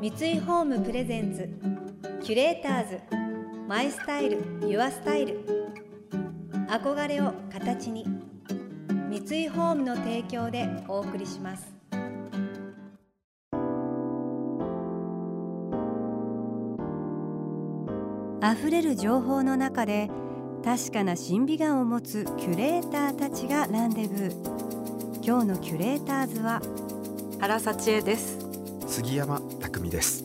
[0.00, 1.46] 三井ホームプレゼンツ
[2.24, 3.00] キュレーターズ
[3.68, 5.44] マイスタイルユアスタイル。
[6.70, 8.06] 憧れを形に
[9.10, 11.70] 三井ホームの提供でお送りします。
[18.42, 20.08] 溢れる情報の中で
[20.64, 25.22] 確かな審美眼を持つキュレーターたちがランデブー。
[25.22, 26.62] 今日のキュレーターズは
[27.38, 28.38] 原幸恵です。
[28.86, 29.59] 杉山。
[29.70, 30.24] 匠です。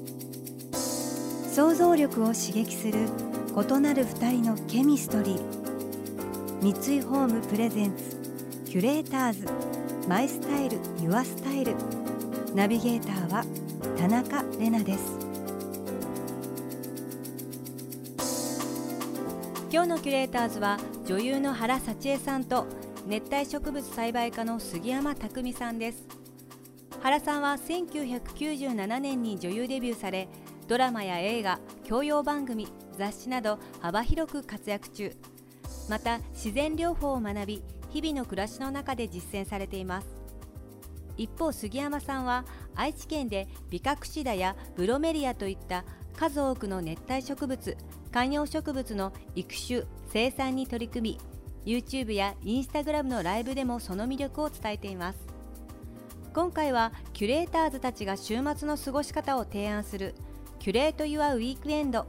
[1.53, 3.07] 想像力を刺激する
[3.55, 5.65] 異なる二人のケミストリー。
[6.61, 8.17] 三井ホームプレゼンツ
[8.65, 9.47] キュレーターズ。
[10.07, 11.75] マイスタイルユアスタイル。
[12.53, 13.45] ナビゲーターは
[13.97, 15.17] 田中れなです。
[19.71, 22.65] 今日のキュレーターズは女優の原幸恵さんと
[23.07, 26.24] 熱帯植物栽培家の杉山匠さんです。
[27.05, 30.27] 原さんは1997年に女優デビューされ
[30.67, 35.15] ドラマや映画教養番組雑誌など幅広く活躍中。
[35.87, 40.07] また自然療法を学び日々の暮らしの中で実践されています。
[41.15, 45.85] 一方杉山さんは愛知県でビカクシダやブロメリアといった
[46.17, 47.77] 数多くの熱帯植物
[48.11, 51.19] 観葉植物の育種生産に取り組
[51.65, 55.34] み YouTube や Instagram のライブでもその魅力を伝えています。
[56.35, 60.15] 今回はキュレーターズたちが週末の過ごし方を提案する
[60.59, 62.07] キュレート・ユア・ウィークエンド。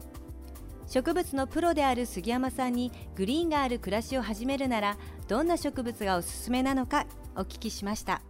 [0.89, 4.97] 植物のプロである杉山さんにグリーンがある暮らしを始めるなら
[5.29, 8.21] どんな植物がおすすめなのかお聞きしました。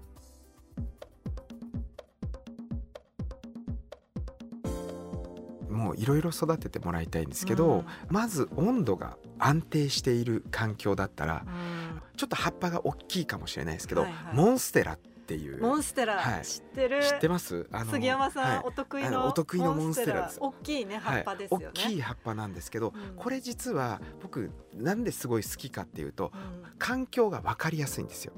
[5.70, 15.61] もういろいろ育ててもらいたいんですけど、うん、まず温度が安定している環境だったら、うん、ちょっと葉っぱが大きいかもしれないですけど、はいはい、モンステラっていう。
[15.61, 17.03] モンステラ、はい、知ってる？
[17.03, 17.67] 知ってます？
[17.73, 20.39] あの杉山さん、はい、お得意のお得意のモンステラです。
[20.41, 26.33] 大きいね葉っぱですよね、大きい葉っぱなんですけど、うん、これ実は僕なんですごい好きかっていうと、
[26.79, 28.33] 環境が分かりやすいんですよ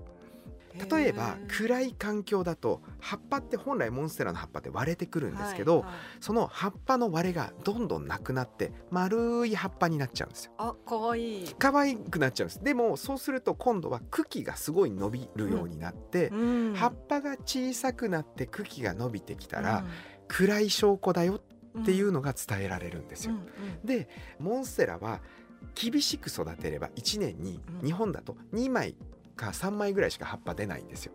[0.90, 10.52] 例えば暗い環境だと葉っぱって本来モンステラの葉っぱって割れてくるんですけど、はいはい、その葉っぱの割れがどんどんなくなって丸い葉っぱになっちゃうんですよ。
[10.58, 12.62] あ可愛い可愛くなっちゃうんです。
[12.62, 19.86] でもそうすると今度は茎がすごい伸びるようになって、うん、葉っぱが小さくなって茎が伸びてきたら、うん、
[20.28, 21.40] 暗い証拠だよ
[21.80, 23.34] っていうのが伝えられるんですよ。
[23.84, 24.08] で
[24.38, 25.20] モンステラは
[25.74, 28.94] 厳しく育てれば1年に日本だと2枚
[29.38, 31.12] か3枚ぐらいしか葉っぱ出ないんですよ。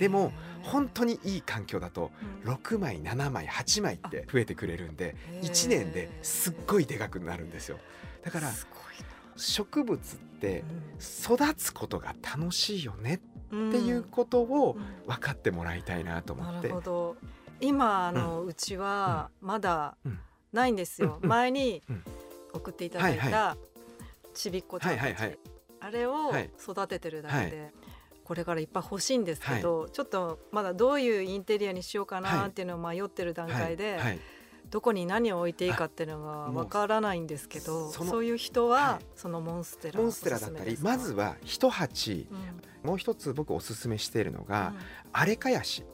[0.00, 0.32] でも
[0.62, 2.10] 本当にいい環境だと
[2.44, 7.78] 6枚7枚8枚って増えてくれるんで1年ですっごいでかくなるんですよ。
[8.24, 8.50] だから
[9.36, 10.64] 植物って
[10.98, 13.18] 育つことが楽しいよねっ
[13.50, 14.76] ていうことを
[15.06, 16.72] 分かってもらいたいなと思って。
[17.58, 19.96] 今あの、うちはまだ
[20.52, 21.82] ないんですよ、前に
[22.52, 23.56] 送っていただいた
[24.34, 25.38] ちびっこちゃんたち、
[25.86, 27.72] あれを育ててるだけで、はい、
[28.24, 33.98] これからいっぱい欲しいんですけど、はい、ちょっとまだどういうインテリアにしようかなっていうのを迷ってる段階で。
[34.68, 42.26] どこに何を置いていいかっていうのがわからないんですけどそういう人はそのモンステラモンステラだったりまずは一鉢、
[42.82, 44.80] うん、もう一つ僕おすすめしているのが、うん、
[45.12, 45.84] アレカヤシ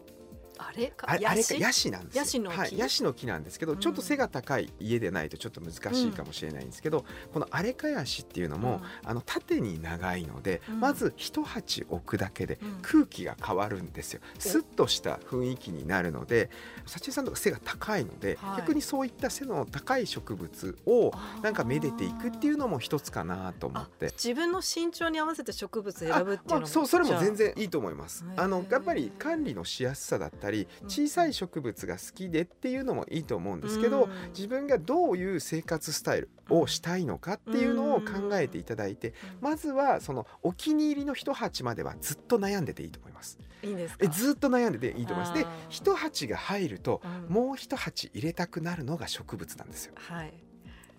[0.69, 1.07] あれか？
[1.11, 1.91] あれかヤシ？
[1.91, 16.51] なんですヤシの木、はい、ヤシの木なんですけど、ちょっと背が高い家でないとちょっと難しいかもしれないんですけど、うん、このアレカヤシっていうのも、うん、あの縦に長いので、うん、まず一鉢置くだけで空気が変わるんですよ、スッとした雰囲気になるので
[16.87, 21.13] 幸恵さんとか背が高いので、はい、逆にそういった背の高い植物を
[21.43, 24.07] なんかめでていくっていうのも一つかなと思って。
[24.13, 28.25] 自分の身長に合わせて植物選ぶっていうのも、まあ、そうそれも全然いいと思います。
[28.37, 43.39] あのやっぱり管理のしやすさだったり小さい植物が好きでっていうのもいいと思うんですけど、自分がどういう生活スタイルをしたいのかっていうのを考えていただいて、まずはそのお気に入りの一鉢まではずっと悩んでていいと思います。
[43.63, 45.39] いいですえずっと悩んでていいと思います。
[45.39, 49.95] で一鉢が入ると、もう一鉢入れたくなるのが植物なんですよ。
[49.97, 50.33] はい。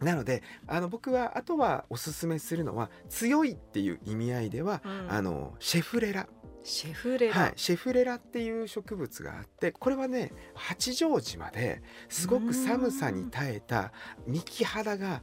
[0.04, 6.28] なのであの僕はあとはおすすめするのは強いっていう意味合いでは、うん、あのシェフレラ
[6.63, 13.92] シェフレラ、はい、シェフレラっていう植物があってこれはね八丈島ですごく寒さに耐えた
[14.25, 15.21] 幹肌が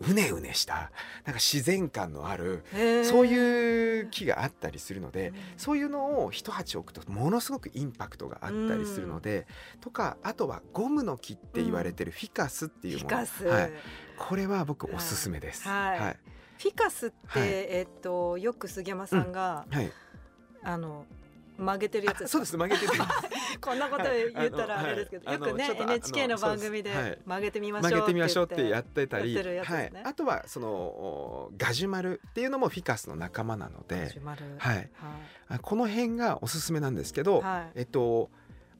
[0.00, 0.90] うねうねした
[1.24, 2.64] なんか自然感のある
[3.04, 9.46] そういう木があったりするのでそういうのを一鉢置くとものすごくインパクトがあったりするので
[9.80, 13.28] とかあとはゴムの木って言われてるフィカスっていうもの、はい、
[14.18, 15.68] これは僕おすすめです。
[15.68, 16.16] はい、はい、
[16.58, 19.78] フィカスって、はい、えっとよく杉山さんが、うん。
[19.78, 19.92] はい
[20.64, 21.04] あの
[21.58, 22.92] 曲げてるやつそうです曲げてる
[23.60, 34.18] こんなこと言ったらあれですけど、よくね NHK の番組で曲げてみましょう曲げてみましょうってやってたり、はい、あとはそのガジュマルっていうのもフィカスの仲間なので、
[34.58, 34.90] はい、
[35.60, 37.42] この辺がおすすめなんですけど、
[37.74, 38.30] えっと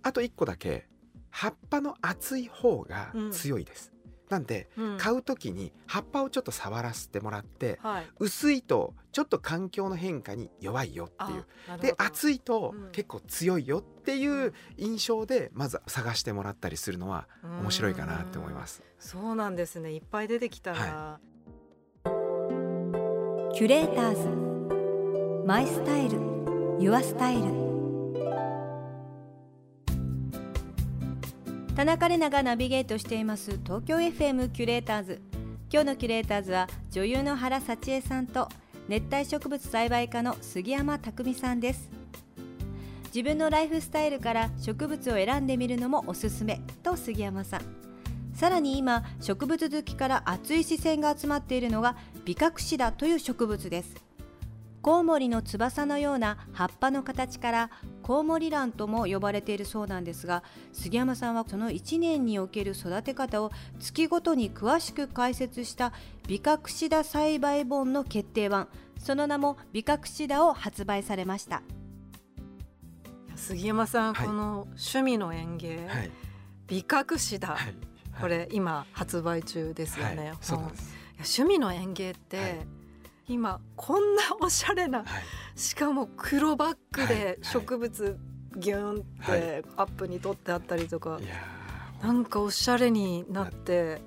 [0.03, 0.89] あと一個だけ
[1.31, 3.92] 葉っぱの厚い方が強いです。
[4.33, 11.45] なんで、うん、買う時に葉っぱをちょっと触らせてもらって、はい、薄いとちょっと環境の変化に弱いよっていう。
[11.81, 18.83] で厚いと結構強いよっていう印象でまず探してもらったりするのは面白いかなって思います。
[18.83, 19.93] うそうなんですね。
[19.93, 21.21] いっぱい出てきたら、は
[22.05, 22.09] い、
[23.55, 25.47] キュレーターズ。
[25.47, 26.21] マイスタイル。
[26.81, 27.72] ユアスタイル
[31.75, 33.53] 田中玲奈がナビゲートしています。
[33.65, 35.23] 東京 FM キュレーターズ。
[35.73, 38.51] 今日のキュレーターズは女優の原幸恵さんと
[38.89, 41.89] 熱帯植物栽培家の杉山匠さんです。
[43.07, 47.63] 自分のライフスタイルから植物を選んでみるのもおすすめと杉山さん。
[48.35, 51.97] さらに今植物好きから熱い視線が集まっているのが
[52.27, 53.95] ビカクシダという植物です。
[54.83, 57.71] コウモリの翼のような葉っぱの形から
[58.03, 63.51] コウモリランとも呼ばれているそうなんですが杉山さんはその1年における育て方を
[63.81, 65.93] 月ごとに詳しく解説した
[66.27, 68.69] ビカクシダ栽培本の決定版。
[69.03, 71.63] その名もビカクシダを発売されました。
[73.35, 76.11] 杉山さん、はい、この趣味の園芸、はい、
[76.69, 77.75] ビカクシダ、はい、
[78.21, 80.33] これ今発売中ですよね、
[81.17, 82.65] 趣味の園芸って、
[83.29, 88.19] 今こんなおしゃれな、はい、しかも黒バッグで植物
[88.57, 91.23] ギュンってアップに取ってあったりとか、はい、
[92.03, 94.03] なんかおしゃれになって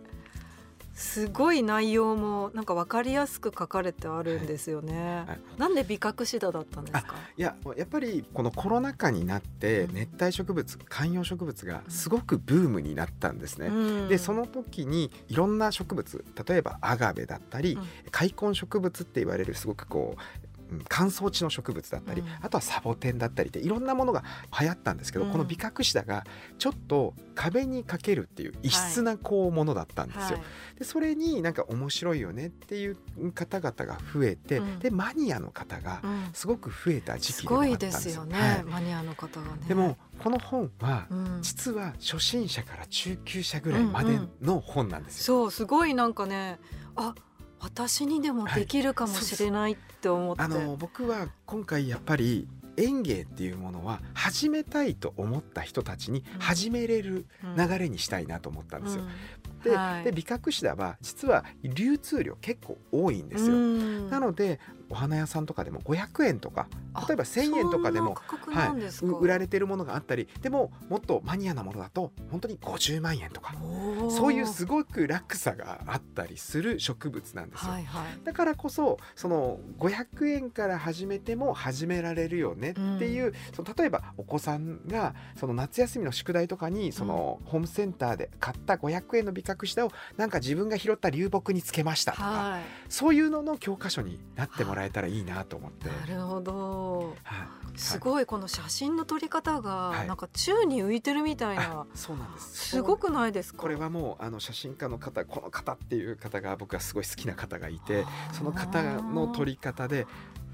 [0.96, 5.26] すごい内容もなんか分かりやすく書かれてあるんですよね。
[5.28, 7.16] はい、なんで美覚シダだったんですか？
[7.38, 13.68] いややっぱりこのコロナ禍になって熱帯植物、観葉植物がすごくブームになったんですね。
[13.68, 13.72] う
[14.06, 20.45] ん、でその時にいろんな植物例えばアガベだったり、うん、開墾植物って言われるすごくこう
[20.88, 24.24] 乾燥地の植物だったり、うん、あとはサボテンだったりっていろんなものが
[24.60, 26.26] 流行ったんですけど、うん、このビカクシダが
[26.58, 30.24] ちょっと壁にかけるっていう異質なこうものだったんですよ。
[30.24, 30.44] は
[30.76, 32.98] い、でそれになんか面白いよねっていう
[33.34, 36.02] 方々が増えて、うん、でマニアの方が
[36.34, 38.26] すごく増えた時期でもあったんですよ。
[38.26, 38.40] ね。
[38.40, 39.68] はい、マニアの方がね。
[39.68, 41.08] でもこの本は、
[41.42, 45.24] 実は初心者から中級者ぐらいまでの本なんですよ。
[45.24, 46.60] そうすごいなんかね
[46.96, 47.14] あ
[47.66, 52.48] 私にでもできるかもしれないって思って、はい、あの僕は今回やっぱり
[52.78, 57.26] 園芸っていうものは始めたいと思った人たちに始めれる
[57.58, 59.02] 流れにしたいなと思ったんですよ。
[59.02, 59.10] うん。
[59.10, 63.56] うん、ではい、で美覚シダは実は流通量結構多いんですよ。
[63.56, 64.60] なので
[64.90, 66.68] お花屋さんとかでも500円とか
[67.08, 68.16] 例えば1,000円とかでも
[68.56, 73.54] はい、売られてるものがあったりでももっとマニアなものだと本当に50万円とか。
[74.10, 77.72] そういうすごく落差があったりする植物なんですよ。
[77.72, 95.90] はいはい、だからこそその500円から始めても始められるよねっていう、うん、その例えばお子さんがその夏休みの宿題とかにそのホームセンターで買った500円の美覚下をなんか自分が拾った流木につけましたとか、はい、そういうのの教科書になってもらえたらいいなと思って。
[95.90, 97.44] なるほど、は
[97.76, 102.70] い、すごいこの写真の撮り方がなんか宙に浮いてるみたいな、はい、そうなんです。
[102.70, 103.62] すごくないですか？
[103.62, 110.08] これはもうあの写真家の方この方っていう方が僕はすごい好きな方がいてその方の撮り方で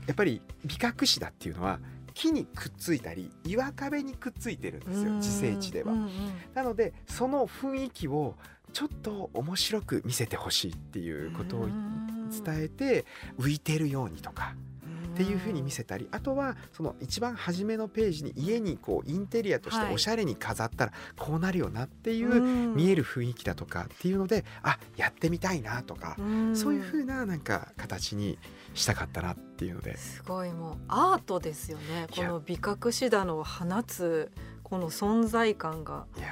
[0.08, 1.80] やっぱり美覚師だっていうのは
[2.14, 5.94] 木にくっついたり岩壁にくっついてるんですよ自生地では。
[6.54, 8.36] なのでその雰囲気を
[8.74, 13.06] ちょっと面白く見せてほしいっていうことを伝えて
[13.40, 14.56] 浮いてるようにとか。
[15.12, 26.16] っていうふうに見せたりあとはその一番初めのページに家にこうインテリアとしておしゃれに飾ったらこうなるよなっていう見える雰囲気だとかっていうのであやってみたいなとか
[26.54, 28.40] そういうふうななんか形に
[28.74, 29.98] したかったなっていうので。
[29.98, 32.08] すごいもうアートですよね。
[32.16, 34.32] この美覚シダの放つ
[34.64, 36.06] この存在感が。
[36.18, 36.28] いや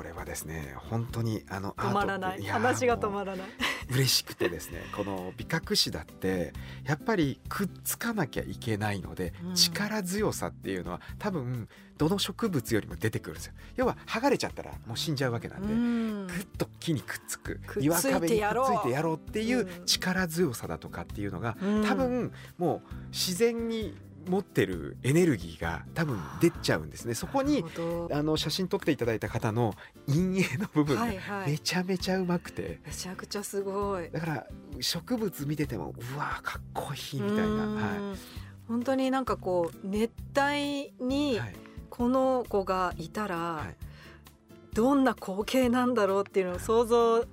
[0.00, 2.42] これはですね本当にあの止まらない。
[2.44, 3.48] 話が止まらない。
[3.90, 6.54] 嬉しくてですね この美覚師だって
[6.84, 13.52] やっぱりくっつかなきゃいけないので、うん、力強さっていうのは多分どの植物よりも出てくるんですよ。
[13.76, 23.94] 要は剥がれちゃったらもう死んじゃうわけなんで、うん、ぐっと木にくっつく岩壁にくっついてやろうっていう力強さだとかっていうのが、うん、多分もう自然に
[24.28, 27.14] 持ってるエネルギーが多分出ちゃうんですね。
[27.14, 27.64] そこに
[28.12, 29.74] あの写真撮っていただいた方の
[30.06, 31.06] 陰影の部分が
[31.46, 34.10] めちゃめちゃうまくて、はいはい、めちゃくちゃすごい。
[34.10, 34.46] だから
[34.80, 38.18] 植物見ててもうわかっこいいみたいな、はい、
[38.68, 41.40] 本当になんかこう熱帯に
[41.88, 43.76] この子がいたら、はい、
[44.74, 47.24] どんな光景なんだろうっていうのを想像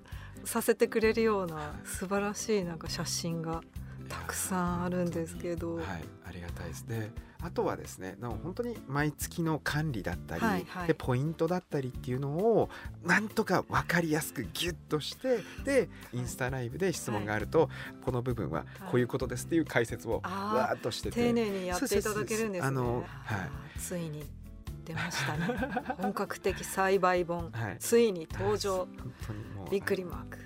[0.43, 3.61] させてくれるような素晴らしいなんか写真が
[4.07, 5.75] たくさんあるんですけど。
[5.75, 5.85] はい、
[6.25, 6.85] ありがたいです。
[6.85, 7.11] ね。
[7.39, 12.69] あとはですね本当に毎月の管理だったり、はいはい、でポイントだったりっていうのを
[13.05, 17.69] なんとか分かりやすくギュッとしてでインスタライブで質問があると、はい、
[18.03, 21.27] この部分はこういうことですっていう解説をわーっとしてて。
[21.27, 22.67] 丁寧にやっていただけるんですね。
[22.67, 23.35] あのは
[23.75, 24.23] い、ついに
[24.87, 25.47] 出ましたね。
[25.97, 30.37] 本格的栽培本、 はい、ついに登場、 本当にもうびっくりマーク、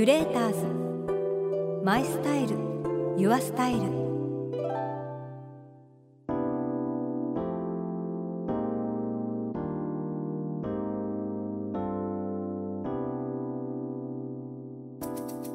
[0.00, 2.56] Curators。My Style。Your
[3.18, 3.80] Style。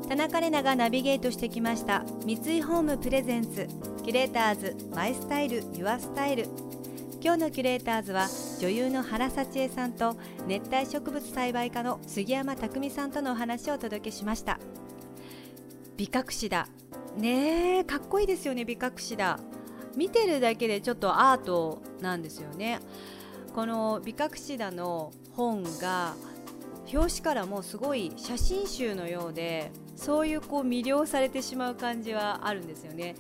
[0.08, 2.06] 田中玲奈がナビゲートしてきました。
[2.24, 6.46] 三井ホーム presents。Curators。My Style。Your Style。
[7.20, 8.28] 今日のキュレーターズは
[8.66, 10.18] 女優の原幸恵さんと
[10.48, 14.58] 熱帯植物栽培家の杉山匠さんとのお話をお届けしました。
[15.98, 16.68] 美隠しだ
[17.16, 19.40] ねえかっこいいですよね美隠しだ
[19.96, 22.80] 見てるだけでちょっとアートなんですよね。
[23.54, 26.16] この美隠しだの本が
[26.92, 33.16] 表紙からもすごい写真集のようでそういうこう魅了されてしまう感じはあるんですよね。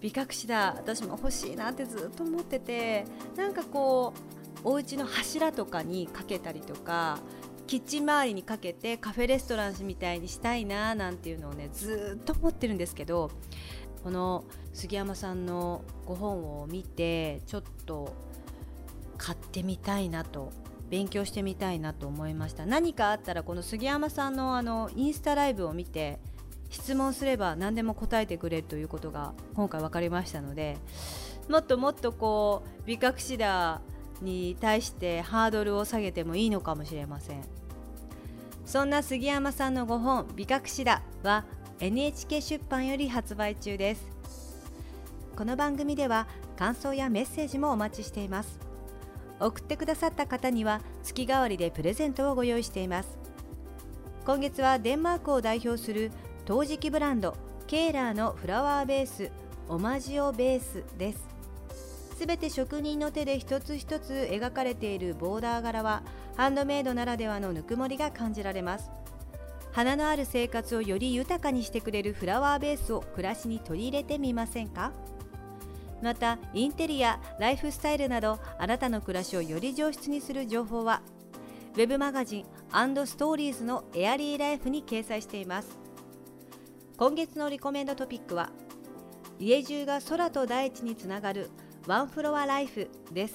[0.00, 3.04] 美隠しだ私も欲しいなってずっと思ってて
[3.36, 7.18] なんかこうお家の柱とかにかけたりとか
[7.66, 13.30] キッチン周りにかけてカフェレストランみたいにしたいななんていうのをねずっと思ってるんですけど
[14.02, 18.14] この杉山さんのご本を見てちょっと
[19.18, 20.52] 買ってみたいなと
[20.88, 22.64] 勉強してみたいなと思いました。
[22.64, 26.18] 何かあったらこの杉山さんのあのインスタライブを見て
[26.70, 30.78] 質問すれば何でも答えてくれるということが今回分かりましたので
[31.48, 33.80] もっともっとこう美隠しだ
[34.22, 37.44] に対してハードルを下げてもいいのかもしれません。
[38.64, 41.44] そんな杉山さんのご本「美隠しだ」は
[41.80, 44.04] NHK 出版より発売中です。
[45.36, 48.58] この番組では感想やメッセージもお待ちしています。
[49.40, 53.16] 送ってくださった方には月替わりでプレゼントをご用意しています。
[54.26, 56.10] 今月はデンマークを代表する
[56.44, 59.30] 陶磁器ブランドケーラーのフラワーベース
[59.68, 61.27] オマジオベースです。
[62.18, 66.02] すべて職人の手で一つ一つ描かれているボーダー柄は
[66.36, 68.90] ハンドメイドならではのぬくもりが感じられます。
[69.70, 74.90] 花のある生活をより豊かにしてくれるフラワーベースを暮らしに取り入れてみませんか？
[76.02, 81.02] またインテリアライフスタイルなどあなたの暮らしをより上質にする情報は
[81.76, 82.44] web マガジン
[83.06, 85.78] ストーリーズのエアリーライフに掲載しています。
[86.96, 88.50] 今月のリコメンドトピックは
[89.38, 91.48] 家中が空と大地につながる
[91.88, 93.34] ワンフロアライフです。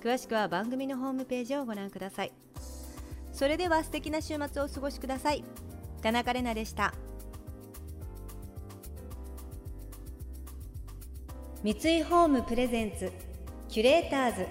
[0.00, 2.32] 詳しくは番組のホームページをご覧ください。
[3.32, 5.42] それでは素敵な週末をお過ごしください。
[6.00, 6.94] 田中れなでした。
[11.64, 13.10] 三井ホームプレゼンツ
[13.68, 14.46] キュレーターズ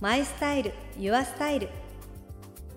[0.00, 1.68] マイスタイルユアスタイル。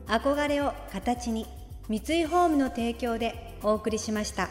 [0.06, 1.48] 憧れを形に
[1.90, 4.50] 三井ホームの提供でお送りしました。